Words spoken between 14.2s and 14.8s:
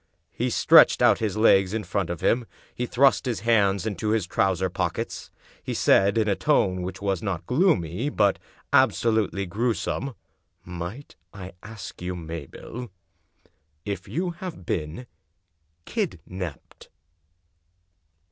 have